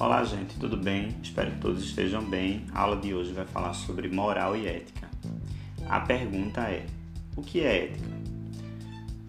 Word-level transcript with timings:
Olá, 0.00 0.22
gente, 0.22 0.56
tudo 0.60 0.76
bem? 0.76 1.08
Espero 1.20 1.50
que 1.50 1.58
todos 1.58 1.82
estejam 1.82 2.22
bem. 2.22 2.64
A 2.72 2.82
aula 2.82 2.98
de 2.98 3.12
hoje 3.12 3.32
vai 3.32 3.44
falar 3.44 3.74
sobre 3.74 4.08
moral 4.08 4.56
e 4.56 4.64
ética. 4.64 5.08
A 5.88 5.98
pergunta 5.98 6.60
é: 6.60 6.86
o 7.34 7.42
que 7.42 7.58
é 7.62 7.86
ética? 7.86 8.08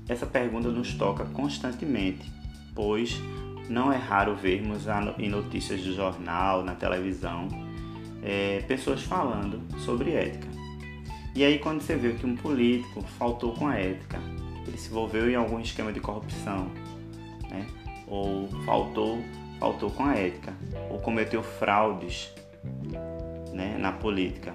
Essa 0.07 0.27
pergunta 0.27 0.69
nos 0.69 0.93
toca 0.93 1.25
constantemente, 1.25 2.31
pois 2.75 3.19
não 3.67 3.91
é 3.91 3.97
raro 3.97 4.35
vermos 4.35 4.85
em 5.17 5.27
notícias 5.27 5.81
de 5.81 5.91
jornal, 5.95 6.63
na 6.63 6.75
televisão, 6.75 7.47
é, 8.21 8.63
pessoas 8.67 9.01
falando 9.01 9.63
sobre 9.79 10.11
ética. 10.11 10.47
E 11.33 11.43
aí, 11.43 11.57
quando 11.57 11.81
você 11.81 11.95
vê 11.95 12.13
que 12.13 12.27
um 12.27 12.35
político 12.35 13.01
faltou 13.17 13.53
com 13.53 13.67
a 13.67 13.75
ética, 13.75 14.19
ele 14.67 14.77
se 14.77 14.91
envolveu 14.91 15.27
em 15.31 15.33
algum 15.33 15.59
esquema 15.59 15.91
de 15.91 15.99
corrupção, 15.99 16.69
né? 17.49 17.65
ou 18.05 18.47
faltou, 18.65 19.19
faltou 19.59 19.91
com 19.91 20.03
a 20.03 20.15
ética, 20.15 20.53
ou 20.89 20.99
cometeu 20.99 21.43
fraudes 21.43 22.33
né? 23.53 23.77
na 23.77 23.91
política, 23.91 24.53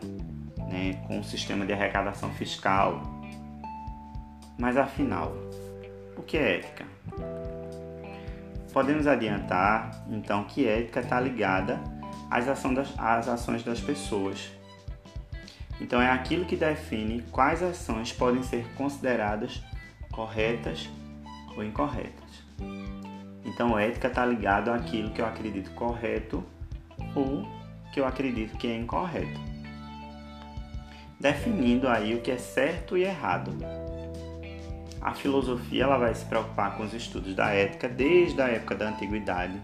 né? 0.71 1.03
com 1.07 1.21
o 1.21 1.25
sistema 1.25 1.67
de 1.67 1.73
arrecadação 1.73 2.31
fiscal. 2.31 3.03
Mas 4.59 4.77
afinal, 4.77 5.33
o 6.17 6.23
que 6.23 6.37
é 6.37 6.59
ética? 6.59 6.85
Podemos 8.73 9.07
adiantar 9.07 10.05
então 10.11 10.45
que 10.45 10.67
ética 10.67 11.01
está 11.01 11.21
ligada 11.21 11.79
às, 12.31 12.49
ações 12.49 12.75
das, 12.75 12.99
às 12.99 13.29
ações 13.29 13.63
das 13.63 13.81
pessoas 13.81 14.51
então 15.81 16.01
é 16.01 16.11
aquilo 16.11 16.45
que 16.45 16.57
define 16.57 17.23
quais 17.31 17.63
ações 17.63 18.13
podem 18.13 18.43
ser 18.43 18.67
consideradas 18.75 19.63
corretas 20.13 20.89
ou 21.57 21.65
incorretas. 21.65 22.45
Então 23.55 23.79
ética 23.79 24.09
está 24.09 24.27
ligado 24.27 24.71
àquilo 24.71 25.11
que 25.11 25.23
eu 25.23 25.27
acredito 25.27 25.71
correto 25.71 26.45
ou 27.15 27.47
que 27.93 28.01
eu 28.01 28.07
acredito 28.07 28.59
que 28.59 28.67
é 28.67 28.77
incorreto. 28.77 29.41
Definindo 31.21 31.89
aí 31.89 32.15
o 32.15 32.21
que 32.21 32.33
é 32.33 32.37
certo 32.37 32.99
e 32.99 33.05
errado. 33.05 33.57
A 35.01 35.15
filosofia 35.15 35.85
ela 35.85 35.97
vai 35.97 36.15
se 36.15 36.25
preocupar 36.25 36.77
com 36.77 36.83
os 36.83 36.93
estudos 36.93 37.35
da 37.35 37.51
ética 37.51 37.89
desde 37.89 38.43
a 38.43 38.49
época 38.49 38.75
da 38.75 38.89
antiguidade, 38.89 39.61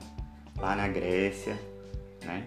lá 0.56 0.76
na 0.76 0.86
Grécia, 0.86 1.58
né? 2.24 2.44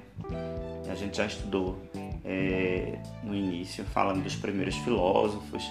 A 0.90 0.96
gente 0.96 1.18
já 1.18 1.26
estudou 1.26 1.82
é, 2.24 3.00
no 3.24 3.36
início, 3.36 3.84
falando 3.84 4.24
dos 4.24 4.36
primeiros 4.36 4.76
filósofos, 4.78 5.70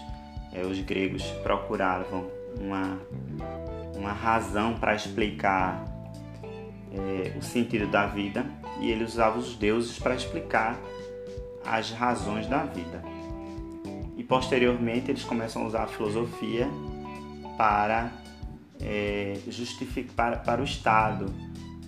é, 0.53 0.63
os 0.63 0.79
gregos 0.81 1.23
procuravam 1.43 2.29
uma, 2.61 2.99
uma 3.97 4.13
razão 4.13 4.75
para 4.75 4.95
explicar 4.95 5.85
é, 6.93 7.37
o 7.39 7.43
sentido 7.43 7.87
da 7.87 8.07
vida 8.07 8.45
e 8.81 8.91
ele 8.91 9.05
usava 9.05 9.39
os 9.39 9.55
deuses 9.57 9.99
para 9.99 10.15
explicar 10.15 10.79
as 11.65 11.91
razões 11.91 12.47
da 12.47 12.65
vida. 12.65 13.03
E 14.17 14.25
posteriormente 14.25 15.11
eles 15.11 15.25
começam 15.25 15.63
a 15.63 15.67
usar 15.67 15.83
a 15.85 15.87
filosofia 15.87 16.69
para 17.57 18.13
é, 18.81 19.39
justificar 19.49 20.15
para, 20.15 20.37
para 20.37 20.61
o 20.61 20.65
Estado. 20.65 21.33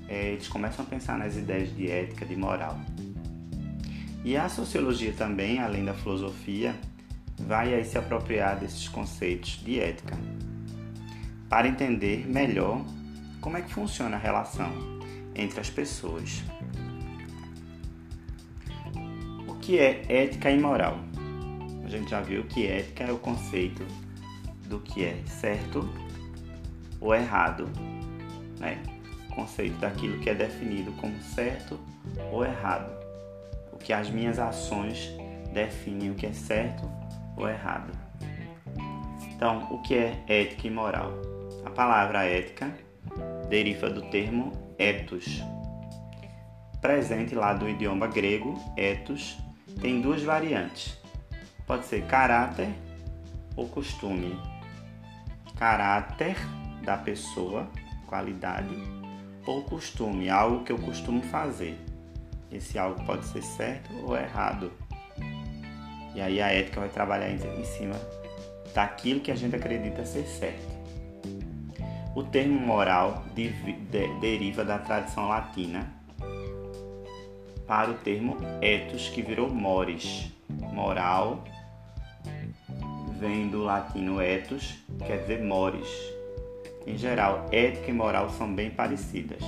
É, 0.08 0.32
eles 0.32 0.48
começam 0.48 0.84
a 0.84 0.88
pensar 0.88 1.18
nas 1.18 1.36
ideias 1.36 1.74
de 1.74 1.90
ética, 1.90 2.24
de 2.24 2.36
moral. 2.36 2.78
E 4.24 4.36
a 4.36 4.48
sociologia 4.48 5.12
também, 5.12 5.58
além 5.58 5.84
da 5.84 5.92
filosofia, 5.92 6.74
vai 7.38 7.74
aí 7.74 7.84
se 7.84 7.98
apropriar 7.98 8.58
desses 8.58 8.88
conceitos 8.88 9.60
de 9.62 9.80
ética 9.80 10.16
para 11.54 11.68
entender 11.68 12.26
melhor 12.26 12.84
como 13.40 13.56
é 13.56 13.62
que 13.62 13.72
funciona 13.72 14.16
a 14.16 14.18
relação 14.18 14.72
entre 15.36 15.60
as 15.60 15.70
pessoas. 15.70 16.42
O 19.46 19.54
que 19.60 19.78
é 19.78 20.02
ética 20.08 20.50
e 20.50 20.58
moral? 20.58 20.98
A 21.84 21.88
gente 21.88 22.10
já 22.10 22.20
viu 22.22 22.42
que 22.42 22.66
ética 22.66 23.04
é 23.04 23.12
o 23.12 23.18
conceito 23.18 23.86
do 24.66 24.80
que 24.80 25.04
é 25.04 25.22
certo 25.26 25.88
ou 27.00 27.14
errado, 27.14 27.70
né? 28.58 28.82
O 29.30 29.36
conceito 29.36 29.78
daquilo 29.78 30.18
que 30.18 30.30
é 30.30 30.34
definido 30.34 30.90
como 30.94 31.16
certo 31.22 31.78
ou 32.32 32.44
errado 32.44 32.92
que 33.78 33.92
as 33.92 34.10
minhas 34.10 34.40
ações 34.40 35.08
definem 35.52 36.10
o 36.10 36.14
que 36.16 36.26
é 36.26 36.32
certo 36.32 36.90
ou 37.36 37.48
errado. 37.48 37.92
Então, 39.30 39.68
o 39.70 39.80
que 39.82 39.94
é 39.94 40.20
ética 40.26 40.66
e 40.66 40.70
moral? 40.70 41.33
Palavra 41.74 42.24
ética 42.24 42.72
deriva 43.48 43.90
do 43.90 44.02
termo 44.02 44.52
ethos. 44.78 45.42
Presente 46.80 47.34
lá 47.34 47.52
do 47.52 47.68
idioma 47.68 48.06
grego, 48.06 48.54
ethos 48.76 49.36
tem 49.80 50.00
duas 50.00 50.22
variantes. 50.22 50.96
Pode 51.66 51.86
ser 51.86 52.06
caráter 52.06 52.68
ou 53.56 53.68
costume. 53.68 54.38
Caráter 55.56 56.36
da 56.84 56.96
pessoa, 56.96 57.68
qualidade, 58.06 58.76
ou 59.44 59.64
costume, 59.64 60.30
algo 60.30 60.62
que 60.62 60.70
eu 60.70 60.78
costumo 60.78 61.22
fazer. 61.22 61.76
Esse 62.52 62.78
algo 62.78 63.04
pode 63.04 63.26
ser 63.26 63.42
certo 63.42 63.92
ou 64.04 64.16
errado. 64.16 64.70
E 66.14 66.20
aí 66.20 66.40
a 66.40 66.52
ética 66.52 66.78
vai 66.78 66.88
trabalhar 66.88 67.30
em 67.30 67.64
cima 67.64 67.96
daquilo 68.72 69.20
que 69.20 69.32
a 69.32 69.36
gente 69.36 69.56
acredita 69.56 70.04
ser 70.04 70.24
certo. 70.24 70.73
O 72.14 72.22
termo 72.22 72.60
moral 72.60 73.24
de, 73.34 73.50
de, 73.50 74.06
deriva 74.20 74.64
da 74.64 74.78
tradição 74.78 75.28
latina 75.28 75.92
para 77.66 77.90
o 77.90 77.94
termo 77.94 78.36
ethos, 78.62 79.08
que 79.08 79.20
virou 79.20 79.50
mores. 79.50 80.30
Moral 80.72 81.42
vem 83.18 83.48
do 83.48 83.64
latino 83.64 84.20
ethos, 84.20 84.76
quer 85.04 85.22
dizer 85.22 85.42
mores. 85.42 85.88
Em 86.86 86.96
geral, 86.96 87.48
ética 87.50 87.90
e 87.90 87.94
moral 87.94 88.30
são 88.30 88.54
bem 88.54 88.70
parecidas. 88.70 89.42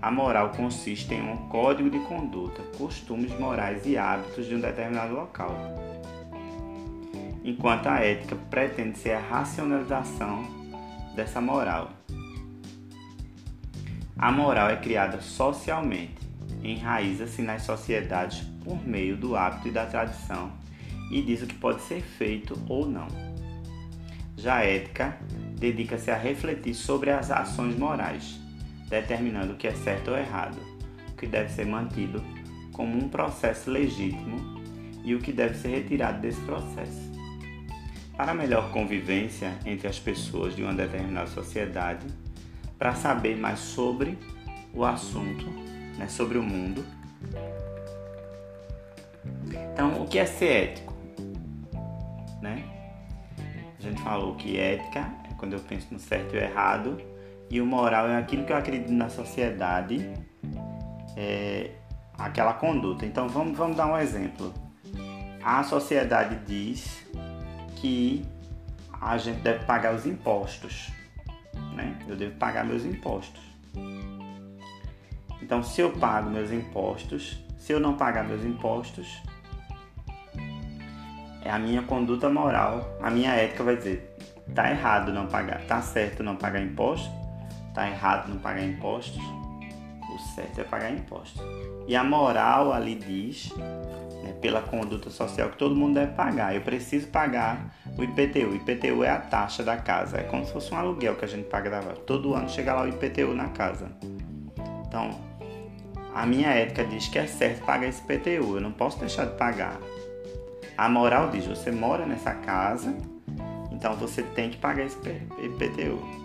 A 0.00 0.10
moral 0.10 0.50
consiste 0.56 1.14
em 1.14 1.22
um 1.22 1.48
código 1.48 1.88
de 1.88 2.00
conduta, 2.00 2.60
costumes 2.76 3.38
morais 3.38 3.86
e 3.86 3.96
hábitos 3.96 4.46
de 4.46 4.56
um 4.56 4.60
determinado 4.60 5.14
local, 5.14 5.54
enquanto 7.44 7.86
a 7.86 8.00
ética 8.00 8.34
pretende 8.50 8.98
ser 8.98 9.12
a 9.12 9.20
racionalização 9.20 10.61
dessa 11.14 11.40
moral. 11.40 11.92
A 14.16 14.30
moral 14.30 14.70
é 14.70 14.76
criada 14.76 15.20
socialmente, 15.20 16.14
enraiza-se 16.62 17.42
nas 17.42 17.62
sociedades 17.62 18.40
por 18.64 18.86
meio 18.86 19.16
do 19.16 19.34
hábito 19.34 19.68
e 19.68 19.70
da 19.72 19.86
tradição 19.86 20.52
e 21.10 21.20
diz 21.20 21.42
o 21.42 21.46
que 21.46 21.54
pode 21.54 21.82
ser 21.82 22.00
feito 22.00 22.58
ou 22.68 22.86
não. 22.86 23.08
Já 24.36 24.56
a 24.56 24.64
ética 24.64 25.18
dedica-se 25.58 26.10
a 26.10 26.16
refletir 26.16 26.74
sobre 26.74 27.10
as 27.10 27.30
ações 27.30 27.76
morais 27.76 28.40
determinando 28.88 29.54
o 29.54 29.56
que 29.56 29.66
é 29.66 29.72
certo 29.72 30.10
ou 30.10 30.18
errado, 30.18 30.58
o 31.10 31.16
que 31.16 31.26
deve 31.26 31.50
ser 31.50 31.66
mantido 31.66 32.22
como 32.72 32.96
um 32.96 33.08
processo 33.08 33.70
legítimo 33.70 34.60
e 35.04 35.14
o 35.14 35.18
que 35.18 35.32
deve 35.32 35.54
ser 35.54 35.68
retirado 35.68 36.20
desse 36.20 36.40
processo. 36.42 37.11
Para 38.16 38.34
melhor 38.34 38.70
convivência 38.70 39.58
entre 39.64 39.88
as 39.88 39.98
pessoas 39.98 40.54
de 40.54 40.62
uma 40.62 40.74
determinada 40.74 41.26
sociedade, 41.26 42.06
para 42.78 42.94
saber 42.94 43.36
mais 43.36 43.58
sobre 43.58 44.18
o 44.74 44.84
assunto, 44.84 45.46
né, 45.96 46.08
sobre 46.08 46.38
o 46.38 46.42
mundo. 46.42 46.84
Então, 49.72 50.02
o 50.02 50.06
que 50.06 50.18
é 50.18 50.26
ser 50.26 50.64
ético? 50.64 50.94
Né? 52.40 52.64
A 53.78 53.82
gente 53.82 54.02
falou 54.02 54.34
que 54.34 54.58
ética 54.58 55.10
é 55.30 55.34
quando 55.34 55.54
eu 55.54 55.60
penso 55.60 55.88
no 55.90 55.98
certo 55.98 56.34
e 56.36 56.38
errado, 56.38 57.00
e 57.50 57.60
o 57.60 57.66
moral 57.66 58.08
é 58.08 58.16
aquilo 58.16 58.44
que 58.44 58.52
eu 58.52 58.56
acredito 58.56 58.92
na 58.92 59.08
sociedade, 59.08 60.10
é 61.16 61.70
aquela 62.16 62.54
conduta. 62.54 63.04
Então 63.04 63.28
vamos, 63.28 63.56
vamos 63.56 63.76
dar 63.76 63.86
um 63.86 63.96
exemplo. 63.96 64.52
A 65.42 65.62
sociedade 65.64 66.38
diz 66.46 67.04
que 67.82 68.24
a 69.00 69.18
gente 69.18 69.40
deve 69.40 69.64
pagar 69.64 69.92
os 69.92 70.06
impostos, 70.06 70.88
né? 71.74 71.98
Eu 72.06 72.14
devo 72.14 72.36
pagar 72.36 72.64
meus 72.64 72.84
impostos. 72.84 73.42
Então, 75.42 75.64
se 75.64 75.80
eu 75.80 75.90
pago 75.90 76.30
meus 76.30 76.52
impostos, 76.52 77.42
se 77.58 77.72
eu 77.72 77.80
não 77.80 77.96
pagar 77.96 78.22
meus 78.22 78.44
impostos, 78.44 79.20
é 81.44 81.50
a 81.50 81.58
minha 81.58 81.82
conduta 81.82 82.30
moral, 82.30 82.96
a 83.02 83.10
minha 83.10 83.32
ética 83.32 83.64
vai 83.64 83.76
dizer: 83.76 84.16
tá 84.54 84.70
errado 84.70 85.12
não 85.12 85.26
pagar, 85.26 85.60
tá 85.62 85.82
certo 85.82 86.22
não 86.22 86.36
pagar 86.36 86.62
imposto, 86.62 87.10
tá 87.74 87.88
errado 87.88 88.28
não 88.28 88.38
pagar 88.38 88.62
impostos, 88.62 89.20
o 89.20 90.18
certo 90.36 90.60
é 90.60 90.64
pagar 90.64 90.92
impostos. 90.92 91.42
E 91.88 91.96
a 91.96 92.04
moral 92.04 92.72
ali 92.72 92.94
diz, 92.94 93.52
né, 94.22 94.32
pela 94.40 94.62
conduta 94.62 95.10
social, 95.10 95.50
que 95.50 95.56
todo 95.56 95.74
mundo 95.74 95.94
deve 95.94 96.12
pagar. 96.12 96.54
Eu 96.54 96.62
preciso 96.62 97.08
pagar 97.08 97.74
o 97.98 98.02
IPTU. 98.02 98.50
O 98.50 98.54
IPTU 98.56 99.04
é 99.04 99.10
a 99.10 99.18
taxa 99.18 99.62
da 99.62 99.76
casa, 99.76 100.18
é 100.18 100.22
como 100.22 100.44
se 100.46 100.52
fosse 100.52 100.72
um 100.72 100.76
aluguel 100.76 101.16
que 101.16 101.24
a 101.24 101.28
gente 101.28 101.48
paga 101.48 101.82
Todo 102.06 102.34
ano 102.34 102.48
chega 102.48 102.74
lá 102.74 102.82
o 102.82 102.88
IPTU 102.88 103.34
na 103.34 103.48
casa. 103.48 103.90
Então, 104.86 105.20
a 106.14 106.26
minha 106.26 106.50
ética 106.50 106.84
diz 106.84 107.08
que 107.08 107.18
é 107.18 107.26
certo 107.26 107.64
pagar 107.64 107.88
esse 107.88 108.02
PTU, 108.02 108.56
eu 108.56 108.60
não 108.60 108.72
posso 108.72 108.98
deixar 108.98 109.24
de 109.24 109.36
pagar. 109.36 109.80
A 110.76 110.88
moral 110.88 111.30
diz: 111.30 111.46
você 111.46 111.70
mora 111.70 112.04
nessa 112.04 112.34
casa, 112.34 112.94
então 113.70 113.94
você 113.96 114.22
tem 114.22 114.50
que 114.50 114.58
pagar 114.58 114.84
esse 114.84 114.96
IPTU. 114.98 116.22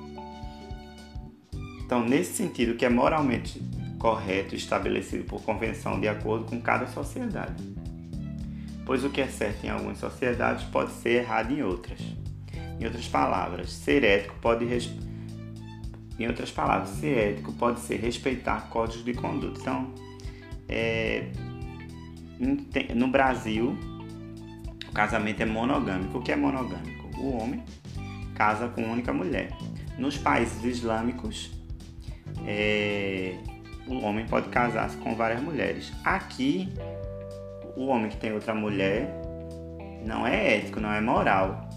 Então, 1.85 2.03
nesse 2.03 2.33
sentido, 2.33 2.75
que 2.75 2.85
é 2.85 2.89
moralmente 2.89 3.61
correto 3.97 4.55
estabelecido 4.55 5.23
por 5.23 5.41
convenção 5.41 5.99
de 5.99 6.07
acordo 6.07 6.45
com 6.45 6.61
cada 6.61 6.88
sociedade. 6.88 7.76
Pois 8.87 9.03
o 9.03 9.09
que 9.11 9.21
é 9.21 9.27
certo 9.27 9.63
em 9.65 9.69
algumas 9.69 9.99
sociedades 9.99 10.63
pode 10.63 10.91
ser 10.93 11.21
errado 11.21 11.53
em 11.53 11.61
outras. 11.61 11.99
Em 12.79 12.85
outras 12.85 13.07
palavras, 13.07 13.71
ser 13.71 14.03
ético 14.03 14.35
pode 14.41 14.65
em 16.19 16.25
outras 16.25 16.51
palavras, 16.51 16.89
ser 16.89 17.33
ético 17.33 17.53
pode 17.53 17.79
ser 17.81 17.99
respeitar 17.99 18.69
códigos 18.69 19.05
de 19.05 19.13
conduta. 19.13 19.59
Então, 19.59 19.93
é, 20.67 21.27
no 22.95 23.07
Brasil, 23.09 23.77
o 24.89 24.91
casamento 24.91 25.41
é 25.41 25.45
monogâmico. 25.45 26.17
O 26.17 26.21
que 26.23 26.31
é 26.31 26.35
monogâmico? 26.35 26.97
o 27.19 27.37
homem 27.37 27.63
casa 28.35 28.67
com 28.69 28.83
única 28.83 29.11
mulher. 29.11 29.49
Nos 29.97 30.17
países 30.17 30.63
islâmicos, 30.63 31.51
é, 32.45 33.35
o 33.87 33.97
homem 33.99 34.25
pode 34.27 34.49
casar 34.49 34.89
com 34.97 35.15
várias 35.15 35.41
mulheres. 35.41 35.91
Aqui, 36.03 36.69
o 37.77 37.88
homem 37.88 38.09
que 38.09 38.18
tem 38.18 38.33
outra 38.33 38.56
mulher 38.56 39.07
não 40.03 40.25
é 40.25 40.57
ético, 40.57 40.79
não 40.79 40.91
é 40.91 41.00
moral. 41.00 41.69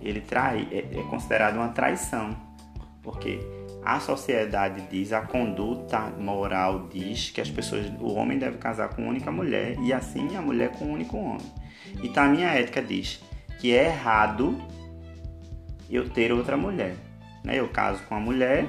Ele 0.00 0.20
trai, 0.20 0.68
é, 0.70 0.98
é 0.98 1.02
considerado 1.10 1.56
uma 1.56 1.70
traição, 1.70 2.36
porque 3.02 3.40
a 3.84 3.98
sociedade 3.98 4.82
diz, 4.90 5.12
a 5.12 5.22
conduta 5.22 5.98
moral 6.18 6.88
diz 6.88 7.30
que 7.30 7.40
as 7.40 7.50
pessoas, 7.50 7.86
o 8.00 8.14
homem 8.14 8.38
deve 8.38 8.58
casar 8.58 8.90
com 8.90 9.02
uma 9.02 9.10
única 9.10 9.32
mulher 9.32 9.76
e 9.80 9.92
assim 9.92 10.36
a 10.36 10.40
mulher 10.40 10.70
com 10.70 10.86
um 10.86 10.92
único 10.92 11.16
homem. 11.16 11.52
Então 12.02 12.24
a 12.24 12.28
minha 12.28 12.48
ética 12.48 12.80
diz 12.80 13.22
que 13.58 13.74
é 13.74 13.86
errado 13.86 14.56
eu 15.90 16.08
ter 16.08 16.32
outra 16.32 16.56
mulher. 16.56 16.94
Né? 17.42 17.58
Eu 17.58 17.68
caso 17.68 18.02
com 18.04 18.14
a 18.14 18.20
mulher, 18.20 18.66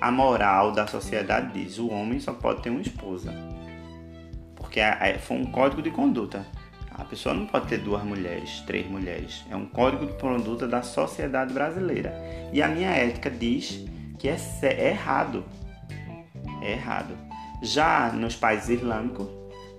a 0.00 0.10
moral 0.10 0.72
da 0.72 0.86
sociedade 0.86 1.52
diz 1.52 1.78
o 1.78 1.88
homem 1.88 2.18
só 2.18 2.32
pode 2.32 2.62
ter 2.62 2.70
uma 2.70 2.82
esposa. 2.82 3.32
Porque 4.62 4.80
foi 5.20 5.36
um 5.36 5.44
código 5.44 5.82
de 5.82 5.90
conduta. 5.90 6.46
A 6.94 7.04
pessoa 7.04 7.34
não 7.34 7.46
pode 7.46 7.66
ter 7.66 7.78
duas 7.78 8.02
mulheres, 8.02 8.60
três 8.66 8.86
mulheres. 8.86 9.44
É 9.50 9.56
um 9.56 9.66
código 9.66 10.06
de 10.06 10.12
conduta 10.14 10.66
da 10.66 10.82
sociedade 10.82 11.52
brasileira. 11.52 12.14
E 12.52 12.62
a 12.62 12.68
minha 12.68 12.90
ética 12.90 13.30
diz 13.30 13.84
que 14.18 14.28
é, 14.28 14.36
é 14.62 14.90
errado. 14.90 15.44
É 16.62 16.72
errado. 16.72 17.14
Já 17.60 18.10
nos 18.12 18.36
países 18.36 18.68
islâmicos, 18.70 19.28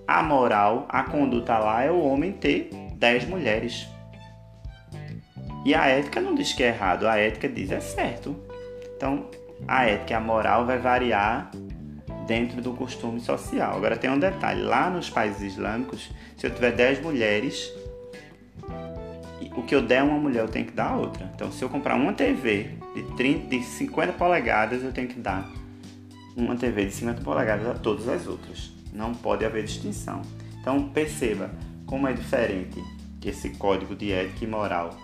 a 0.06 0.22
moral, 0.22 0.86
a 0.88 1.02
conduta 1.02 1.58
lá 1.58 1.82
é 1.82 1.90
o 1.90 2.00
homem 2.00 2.32
ter 2.32 2.70
dez 2.94 3.26
mulheres. 3.26 3.88
E 5.64 5.74
a 5.74 5.86
ética 5.86 6.20
não 6.20 6.34
diz 6.34 6.52
que 6.52 6.62
é 6.62 6.68
errado, 6.68 7.08
a 7.08 7.16
ética 7.16 7.48
diz 7.48 7.70
é 7.70 7.80
certo. 7.80 8.36
Então, 8.94 9.30
a 9.66 9.86
ética 9.86 10.12
e 10.12 10.16
a 10.16 10.20
moral 10.20 10.66
vai 10.66 10.78
variar 10.78 11.50
dentro 12.26 12.60
do 12.60 12.72
costume 12.72 13.20
social. 13.20 13.76
Agora 13.76 13.96
tem 13.96 14.10
um 14.10 14.18
detalhe, 14.18 14.62
lá 14.62 14.90
nos 14.90 15.10
países 15.10 15.54
islâmicos, 15.54 16.10
se 16.36 16.46
eu 16.46 16.54
tiver 16.54 16.72
10 16.72 17.02
mulheres, 17.02 17.72
o 19.56 19.62
que 19.62 19.74
eu 19.74 19.82
der 19.82 20.00
a 20.00 20.04
uma 20.04 20.18
mulher 20.18 20.42
eu 20.42 20.48
tenho 20.48 20.66
que 20.66 20.72
dar 20.72 20.90
a 20.90 20.96
outra. 20.96 21.30
Então, 21.34 21.50
se 21.52 21.62
eu 21.62 21.68
comprar 21.68 21.94
uma 21.94 22.12
TV 22.12 22.70
de, 22.94 23.02
30, 23.16 23.48
de 23.48 23.62
50 23.62 24.12
polegadas, 24.14 24.82
eu 24.82 24.92
tenho 24.92 25.08
que 25.08 25.20
dar 25.20 25.48
uma 26.36 26.56
TV 26.56 26.86
de 26.86 26.92
50 26.92 27.22
polegadas 27.22 27.66
a 27.66 27.74
todas 27.74 28.08
as 28.08 28.26
outras. 28.26 28.72
Não 28.92 29.14
pode 29.14 29.44
haver 29.44 29.64
distinção. 29.64 30.22
Então, 30.60 30.88
perceba 30.88 31.50
como 31.86 32.08
é 32.08 32.12
diferente 32.12 32.82
esse 33.24 33.50
código 33.50 33.94
de 33.94 34.12
ética 34.12 34.44
e 34.44 34.46
moral 34.46 34.98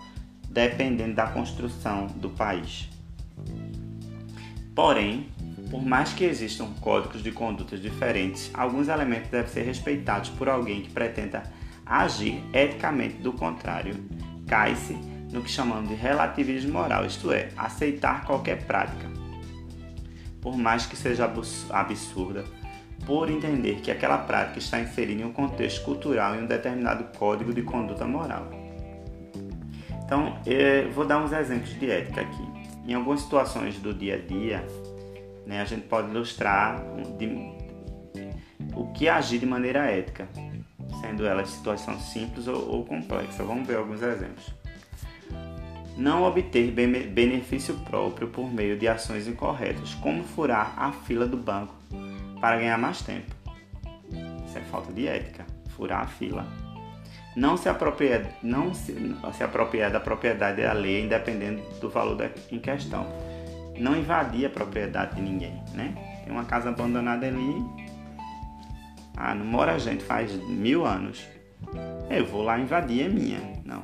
dependendo 0.51 1.15
da 1.15 1.27
construção 1.27 2.07
do 2.07 2.29
país. 2.29 2.89
Porém, 4.75 5.27
por 5.71 5.81
mais 5.81 6.11
que 6.11 6.25
existam 6.25 6.67
códigos 6.81 7.23
de 7.23 7.31
condutas 7.31 7.81
diferentes, 7.81 8.51
alguns 8.53 8.89
elementos 8.89 9.29
devem 9.29 9.49
ser 9.49 9.63
respeitados 9.63 10.29
por 10.29 10.49
alguém 10.49 10.81
que 10.81 10.89
pretenda 10.91 11.43
agir 11.85 12.43
eticamente 12.53 13.15
do 13.15 13.31
contrário. 13.31 13.95
Cai-se 14.45 14.93
no 15.31 15.41
que 15.41 15.49
chamamos 15.49 15.87
de 15.87 15.95
relativismo 15.95 16.73
moral, 16.73 17.05
isto 17.05 17.31
é, 17.31 17.49
aceitar 17.55 18.25
qualquer 18.25 18.65
prática, 18.65 19.09
por 20.41 20.57
mais 20.57 20.85
que 20.85 20.97
seja 20.97 21.31
absurda, 21.69 22.43
por 23.05 23.29
entender 23.29 23.75
que 23.75 23.89
aquela 23.89 24.17
prática 24.17 24.59
está 24.59 24.77
inserida 24.77 25.21
em 25.21 25.25
um 25.25 25.31
contexto 25.31 25.85
cultural 25.85 26.35
e 26.35 26.39
um 26.39 26.47
determinado 26.47 27.17
código 27.17 27.53
de 27.53 27.61
conduta 27.61 28.05
moral. 28.05 28.49
Então, 30.03 30.37
eu 30.45 30.91
vou 30.91 31.05
dar 31.05 31.23
uns 31.23 31.31
exemplos 31.31 31.79
de 31.79 31.89
ética 31.89 32.19
aqui. 32.19 32.43
Em 32.85 32.93
algumas 32.93 33.21
situações 33.21 33.77
do 33.77 33.93
dia 33.93 34.15
a 34.15 34.17
dia, 34.17 34.67
né, 35.45 35.61
a 35.61 35.65
gente 35.65 35.87
pode 35.87 36.09
ilustrar 36.09 36.83
de, 37.17 37.27
o 38.75 38.91
que 38.93 39.07
agir 39.07 39.39
de 39.39 39.45
maneira 39.45 39.85
ética, 39.85 40.27
sendo 41.01 41.25
ela 41.25 41.45
situação 41.45 41.99
simples 41.99 42.47
ou, 42.47 42.69
ou 42.69 42.85
complexa. 42.85 43.43
Vamos 43.43 43.67
ver 43.67 43.77
alguns 43.77 44.01
exemplos. 44.01 44.53
Não 45.97 46.23
obter 46.23 46.71
benefício 46.71 47.75
próprio 47.79 48.29
por 48.29 48.51
meio 48.51 48.77
de 48.77 48.87
ações 48.87 49.27
incorretas, 49.27 49.93
como 49.95 50.23
furar 50.23 50.73
a 50.77 50.91
fila 50.91 51.27
do 51.27 51.37
banco 51.37 51.75
para 52.39 52.57
ganhar 52.57 52.77
mais 52.77 53.01
tempo. 53.01 53.35
Isso 54.45 54.57
é 54.57 54.61
falta 54.61 54.91
de 54.91 55.07
ética, 55.07 55.45
furar 55.75 56.01
a 56.01 56.07
fila 56.07 56.45
não 57.35 57.55
se 57.55 57.69
apropriar, 57.69 58.23
não 58.43 58.73
se, 58.73 58.93
se 59.33 59.43
apropriar 59.43 59.91
da 59.91 59.99
propriedade 59.99 60.63
alheia, 60.63 61.03
independente 61.03 61.63
do 61.79 61.89
valor 61.89 62.15
da, 62.15 62.29
em 62.51 62.59
questão. 62.59 63.07
Não 63.81 63.95
invadir 63.95 64.45
a 64.45 64.49
propriedade 64.49 65.15
de 65.15 65.21
ninguém, 65.21 65.61
né? 65.73 65.93
Tem 66.23 66.31
uma 66.31 66.45
casa 66.45 66.69
abandonada 66.69 67.25
ali, 67.25 67.65
ah, 69.17 69.35
não 69.35 69.45
mora 69.45 69.77
gente 69.79 70.03
faz 70.03 70.33
mil 70.47 70.85
anos. 70.85 71.25
Eu 72.09 72.25
vou 72.25 72.43
lá 72.43 72.59
invadir, 72.59 73.05
é 73.05 73.09
minha. 73.09 73.39
Não. 73.65 73.81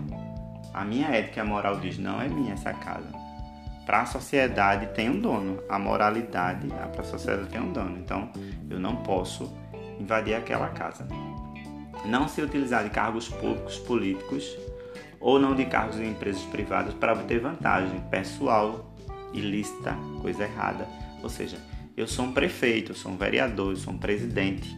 A 0.74 0.86
minha 0.86 1.08
ética 1.08 1.44
moral 1.44 1.80
diz, 1.80 1.98
não 1.98 2.22
é 2.22 2.28
minha 2.28 2.54
essa 2.54 2.74
casa. 2.74 3.12
Para 3.86 4.02
a 4.02 4.06
sociedade 4.06 4.88
tem 4.94 5.10
um 5.10 5.20
dono. 5.20 5.60
A 5.70 5.80
moralidade, 5.80 6.68
para 6.68 7.02
a 7.02 7.04
sociedade 7.04 7.50
tem 7.50 7.62
um 7.62 7.72
dono. 7.72 7.98
Então, 7.98 8.32
eu 8.70 8.80
não 8.80 8.98
posso 8.98 9.52
invadir 10.00 10.36
aquela 10.36 10.70
casa 10.70 11.08
não 12.06 12.28
se 12.28 12.42
utilizar 12.42 12.84
de 12.84 12.90
cargos 12.90 13.28
públicos 13.28 13.78
políticos 13.80 14.58
ou 15.20 15.40
não 15.40 15.56
de 15.56 15.66
cargos 15.66 16.00
em 16.00 16.10
empresas 16.10 16.44
privadas 16.44 16.94
para 16.94 17.14
obter 17.14 17.40
vantagem 17.40 18.00
pessoal, 18.10 18.87
ilícita, 19.34 19.96
coisa 20.22 20.44
errada. 20.44 20.88
Ou 21.22 21.30
seja, 21.30 21.58
eu 21.96 22.08
sou 22.08 22.26
um 22.26 22.32
prefeito, 22.32 22.92
eu 22.92 22.96
sou 22.96 23.12
um 23.12 23.18
vereador, 23.18 23.72
eu 23.72 23.78
sou 23.78 23.94
um 23.94 23.98
presidente. 23.98 24.78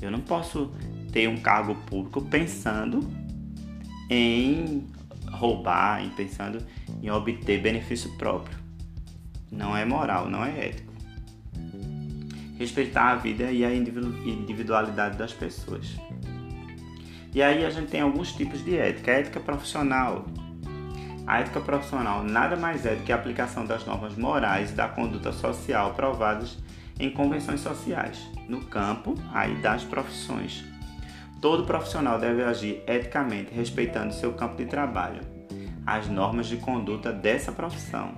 Eu 0.00 0.10
não 0.10 0.20
posso 0.20 0.72
ter 1.12 1.28
um 1.28 1.38
cargo 1.38 1.74
público 1.74 2.22
pensando 2.22 3.00
em 4.10 4.86
roubar, 5.30 6.04
em 6.04 6.10
pensando 6.10 6.64
em 7.02 7.10
obter 7.10 7.60
benefício 7.60 8.16
próprio. 8.16 8.56
Não 9.50 9.76
é 9.76 9.84
moral, 9.84 10.28
não 10.28 10.44
é 10.44 10.68
ético. 10.68 10.92
Respeitar 12.58 13.12
a 13.12 13.16
vida 13.16 13.50
e 13.50 13.64
a 13.64 13.74
individualidade 13.74 15.16
das 15.16 15.32
pessoas. 15.32 15.96
E 17.34 17.42
aí 17.42 17.64
a 17.64 17.70
gente 17.70 17.88
tem 17.88 18.00
alguns 18.00 18.32
tipos 18.32 18.64
de 18.64 18.76
ética. 18.76 19.12
A 19.12 19.14
ética 19.14 19.40
profissional. 19.40 20.26
A 21.28 21.40
ética 21.40 21.60
profissional 21.60 22.24
nada 22.24 22.56
mais 22.56 22.86
é 22.86 22.94
do 22.94 23.04
que 23.04 23.12
a 23.12 23.14
aplicação 23.14 23.66
das 23.66 23.84
normas 23.84 24.16
morais 24.16 24.70
e 24.70 24.74
da 24.74 24.88
conduta 24.88 25.30
social 25.30 25.92
provadas 25.92 26.56
em 26.98 27.10
convenções 27.10 27.60
sociais, 27.60 28.26
no 28.48 28.62
campo 28.62 29.14
aí 29.34 29.54
das 29.56 29.84
profissões. 29.84 30.64
Todo 31.38 31.66
profissional 31.66 32.18
deve 32.18 32.42
agir 32.42 32.82
eticamente, 32.86 33.52
respeitando 33.52 34.14
seu 34.14 34.32
campo 34.32 34.56
de 34.56 34.64
trabalho, 34.64 35.20
as 35.86 36.08
normas 36.08 36.46
de 36.46 36.56
conduta 36.56 37.12
dessa 37.12 37.52
profissão, 37.52 38.14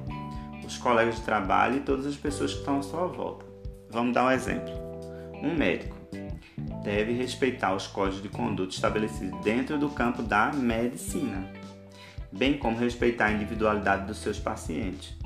os 0.65 0.79
colegas 0.79 1.17
de 1.17 1.23
trabalho 1.23 1.79
e 1.79 1.81
todas 1.81 2.07
as 2.07 2.15
pessoas 2.15 2.53
que 2.53 2.61
estão 2.61 2.79
à 2.79 2.83
sua 2.83 3.09
volta. 3.09 3.45
Vamos 3.91 4.15
dar 4.15 4.27
um 4.27 4.31
exemplo. 4.31 4.73
Um 5.43 5.53
médico 5.53 5.97
deve 6.85 7.13
respeitar 7.13 7.75
os 7.75 7.89
códigos 7.89 8.23
de 8.23 8.29
conduta 8.29 8.73
estabelecidos 8.73 9.41
dentro 9.43 9.77
do 9.77 9.89
campo 9.89 10.23
da 10.23 10.53
medicina, 10.53 11.59
bem 12.33 12.57
como 12.57 12.79
respeitar 12.79 13.27
a 13.27 13.33
individualidade 13.33 14.07
dos 14.07 14.19
seus 14.19 14.39
pacientes. 14.39 15.17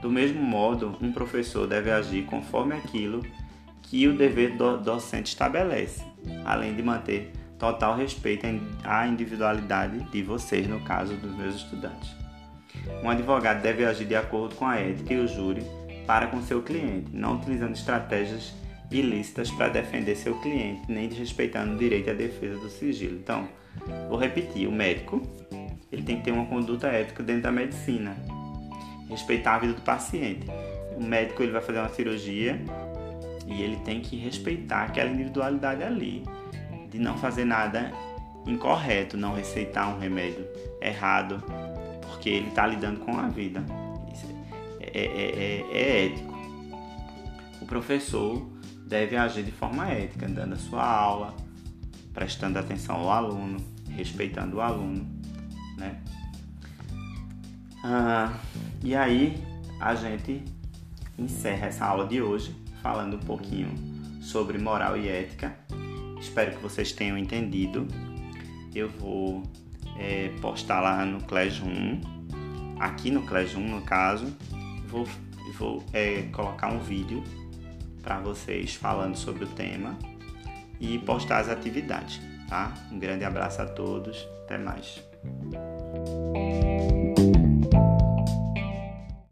Do 0.00 0.10
mesmo 0.10 0.40
modo, 0.40 0.96
um 1.00 1.12
professor 1.12 1.66
deve 1.66 1.90
agir 1.90 2.24
conforme 2.24 2.74
aquilo 2.74 3.22
que 3.82 4.06
o 4.06 4.16
dever 4.16 4.56
do 4.56 4.76
docente 4.78 5.28
estabelece, 5.28 6.04
além 6.44 6.74
de 6.74 6.82
manter 6.82 7.32
total 7.58 7.96
respeito 7.96 8.46
à 8.84 9.06
individualidade 9.06 9.98
de 10.10 10.22
vocês, 10.22 10.66
no 10.66 10.80
caso 10.80 11.14
dos 11.14 11.34
meus 11.36 11.56
estudantes. 11.56 12.14
Um 13.02 13.10
advogado 13.10 13.62
deve 13.62 13.84
agir 13.84 14.06
de 14.06 14.14
acordo 14.14 14.54
com 14.54 14.66
a 14.66 14.76
ética 14.76 15.14
e 15.14 15.18
o 15.18 15.26
júri 15.26 15.64
para 16.06 16.28
com 16.28 16.42
seu 16.42 16.62
cliente, 16.62 17.10
não 17.12 17.36
utilizando 17.36 17.74
estratégias 17.74 18.54
ilícitas 18.90 19.50
para 19.50 19.68
defender 19.68 20.14
seu 20.14 20.38
cliente, 20.40 20.82
nem 20.88 21.08
desrespeitando 21.08 21.74
o 21.74 21.78
direito 21.78 22.10
à 22.10 22.14
defesa 22.14 22.58
do 22.58 22.68
sigilo. 22.68 23.16
Então, 23.16 23.48
vou 24.08 24.18
repetir: 24.18 24.68
o 24.68 24.72
médico 24.72 25.22
ele 25.90 26.02
tem 26.02 26.18
que 26.18 26.24
ter 26.24 26.32
uma 26.32 26.46
conduta 26.46 26.88
ética 26.88 27.22
dentro 27.22 27.42
da 27.42 27.52
medicina, 27.52 28.16
respeitar 29.08 29.54
a 29.54 29.58
vida 29.58 29.72
do 29.72 29.82
paciente. 29.82 30.46
O 30.96 31.02
médico 31.02 31.42
ele 31.42 31.52
vai 31.52 31.60
fazer 31.60 31.78
uma 31.78 31.88
cirurgia 31.88 32.60
e 33.46 33.62
ele 33.62 33.76
tem 33.76 34.00
que 34.00 34.16
respeitar 34.16 34.84
aquela 34.84 35.10
individualidade 35.10 35.82
ali, 35.82 36.24
de 36.90 36.98
não 36.98 37.16
fazer 37.18 37.44
nada 37.44 37.92
incorreto, 38.46 39.16
não 39.16 39.34
receitar 39.34 39.94
um 39.94 39.98
remédio 39.98 40.46
errado, 40.80 41.42
porque 42.02 42.30
ele 42.30 42.48
está 42.48 42.66
lidando 42.66 43.00
com 43.00 43.16
a 43.18 43.28
vida. 43.28 43.64
Isso 44.12 44.26
é, 44.80 45.00
é, 45.00 45.04
é, 45.04 45.78
é 45.78 46.06
ético. 46.06 46.36
O 47.60 47.66
professor 47.66 48.46
deve 48.86 49.16
agir 49.16 49.42
de 49.42 49.52
forma 49.52 49.88
ética, 49.88 50.28
dando 50.28 50.54
a 50.54 50.56
sua 50.56 50.84
aula, 50.84 51.34
prestando 52.14 52.58
atenção 52.58 52.96
ao 52.96 53.10
aluno, 53.10 53.58
respeitando 53.90 54.56
o 54.56 54.60
aluno? 54.60 55.15
Ah, 57.88 58.32
e 58.82 58.96
aí 58.96 59.40
a 59.78 59.94
gente 59.94 60.42
encerra 61.16 61.68
essa 61.68 61.86
aula 61.86 62.04
de 62.04 62.20
hoje 62.20 62.52
falando 62.82 63.14
um 63.14 63.20
pouquinho 63.20 63.72
sobre 64.20 64.58
moral 64.58 64.96
e 64.96 65.08
ética. 65.08 65.56
Espero 66.20 66.56
que 66.56 66.60
vocês 66.60 66.90
tenham 66.90 67.16
entendido. 67.16 67.86
Eu 68.74 68.88
vou 68.88 69.44
é, 69.96 70.30
postar 70.40 70.80
lá 70.80 71.04
no 71.04 71.22
Classroom, 71.22 72.00
aqui 72.80 73.12
no 73.12 73.22
Classroom 73.22 73.68
no 73.68 73.82
caso, 73.82 74.36
vou, 74.88 75.06
vou 75.56 75.84
é, 75.92 76.22
colocar 76.32 76.72
um 76.72 76.80
vídeo 76.80 77.22
para 78.02 78.18
vocês 78.18 78.74
falando 78.74 79.14
sobre 79.14 79.44
o 79.44 79.48
tema 79.48 79.96
e 80.80 80.98
postar 80.98 81.38
as 81.38 81.48
atividades, 81.48 82.20
tá? 82.48 82.74
Um 82.90 82.98
grande 82.98 83.24
abraço 83.24 83.62
a 83.62 83.66
todos, 83.66 84.26
até 84.42 84.58
mais. 84.58 85.00